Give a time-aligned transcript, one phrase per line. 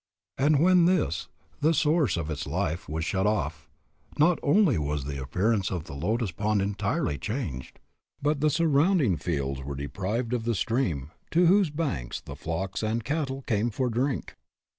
[0.39, 1.27] And when this,
[1.59, 3.69] the source of its life, was shut off,
[4.17, 7.77] not only was the appearance of the lotus pond entirely changed,
[8.19, 13.03] but the surrounding fields were deprived of the stream to whose banks the flocks and
[13.03, 14.35] cattle came for drink.